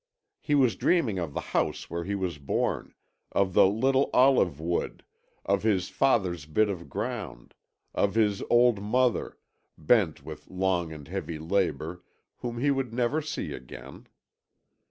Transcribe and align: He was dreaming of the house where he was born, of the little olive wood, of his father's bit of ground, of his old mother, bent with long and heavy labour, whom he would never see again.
He 0.39 0.55
was 0.55 0.75
dreaming 0.75 1.19
of 1.19 1.35
the 1.35 1.39
house 1.53 1.87
where 1.87 2.03
he 2.05 2.15
was 2.15 2.39
born, 2.39 2.95
of 3.31 3.53
the 3.53 3.67
little 3.67 4.09
olive 4.15 4.59
wood, 4.59 5.05
of 5.45 5.61
his 5.61 5.89
father's 5.89 6.47
bit 6.47 6.69
of 6.69 6.89
ground, 6.89 7.53
of 7.93 8.15
his 8.15 8.41
old 8.49 8.81
mother, 8.81 9.37
bent 9.77 10.23
with 10.25 10.47
long 10.49 10.91
and 10.91 11.07
heavy 11.07 11.37
labour, 11.37 12.03
whom 12.37 12.57
he 12.57 12.71
would 12.71 12.91
never 12.91 13.21
see 13.21 13.53
again. 13.53 14.07